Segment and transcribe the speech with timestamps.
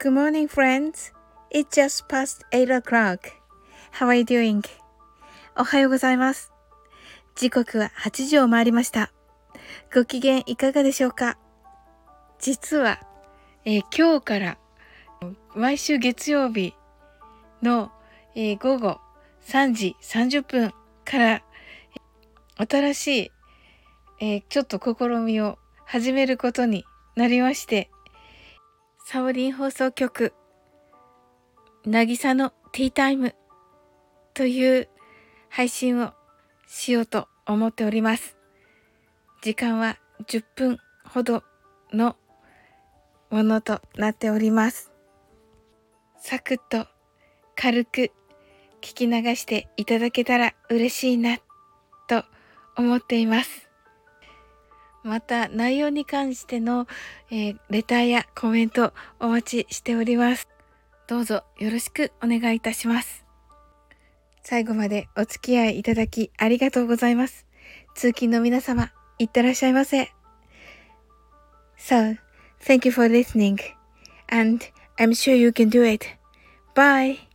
[0.00, 1.12] Good morning, friends.
[1.50, 3.32] It just past 8 o'clock.
[3.92, 4.64] How are you doing?
[5.56, 6.52] おはようございます。
[7.34, 9.12] 時刻は8時を回りました。
[9.92, 11.36] ご機嫌いかがでしょうか？
[12.38, 13.00] 実は、
[13.64, 14.58] えー今日から
[15.54, 16.74] 毎週月曜日
[17.62, 17.90] の、
[18.36, 19.00] えー午後
[19.46, 20.72] 3時30分
[21.04, 23.32] からえー新しい、
[24.20, 26.84] えちょっと試みを始めることに
[27.16, 27.90] なりまして、
[29.10, 30.34] サオリン放送局、
[31.86, 33.34] なぎさのティータイム
[34.34, 34.88] という
[35.48, 36.12] 配信を
[36.66, 38.36] しようと思っております。
[39.40, 41.42] 時間は10分ほど
[41.90, 42.16] の
[43.30, 44.92] ものとなっております。
[46.20, 46.86] サクッと
[47.56, 48.12] 軽く
[48.82, 51.38] 聞き流していただけたら嬉しいな
[52.08, 52.24] と
[52.76, 53.67] 思っています。
[55.02, 56.86] また内容に関しての、
[57.30, 60.48] えーレターやコメントお待ちしております。
[61.06, 63.24] どうぞよろしくお願いいたします。
[64.42, 67.46] 最後までお付き合いいただきありがとうございます。
[67.94, 70.12] 通勤の皆様、いってらっしゃいませ。
[71.78, 72.18] So,
[72.60, 73.58] thank you for listening
[74.28, 74.64] and
[74.98, 76.06] I'm sure you can do it.
[76.74, 77.27] Bye!